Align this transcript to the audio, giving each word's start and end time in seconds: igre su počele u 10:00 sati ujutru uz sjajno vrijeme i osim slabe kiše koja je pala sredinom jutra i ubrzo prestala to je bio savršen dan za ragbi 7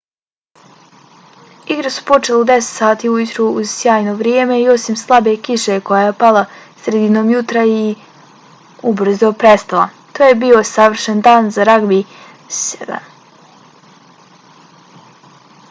igre 1.73 1.89
su 1.95 2.03
počele 2.11 2.37
u 2.43 2.45
10:00 2.51 2.61
sati 2.67 3.09
ujutru 3.15 3.49
uz 3.63 3.73
sjajno 3.73 4.13
vrijeme 4.21 4.55
i 4.61 4.63
osim 4.75 4.95
slabe 5.01 5.33
kiše 5.49 5.75
koja 5.89 5.99
je 6.07 6.15
pala 6.23 6.41
sredinom 6.85 7.29
jutra 7.33 7.65
i 7.73 7.75
ubrzo 8.93 9.29
prestala 9.43 9.85
to 10.17 10.29
je 10.31 10.37
bio 10.45 10.63
savršen 10.71 11.21
dan 11.29 11.51
za 11.59 11.67
ragbi 11.71 11.99
7 12.61 12.99